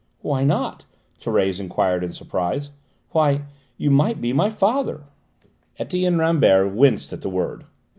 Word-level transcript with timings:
"Why 0.21 0.43
not?" 0.43 0.85
Thérèse 1.21 1.59
enquired 1.59 2.03
in 2.03 2.11
surprise. 2.11 2.71
"Why, 3.11 3.43
you 3.77 3.91
might 3.91 4.19
be 4.19 4.33
my 4.33 4.49
father." 4.49 5.03
Etienne 5.77 6.17
Rambert 6.17 6.73
winced 6.73 7.13
at 7.13 7.21
the 7.21 7.29
word. 7.29 7.65